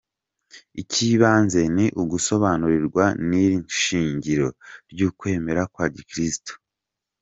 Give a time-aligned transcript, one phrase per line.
[0.81, 4.47] Icy’ibanze ni ugusobanukirwa n’iri shingiro
[4.91, 6.53] ry’ukwemera kwa gikristu.